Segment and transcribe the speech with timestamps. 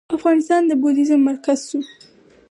[0.17, 1.79] افغانستان د بودیزم مرکز شو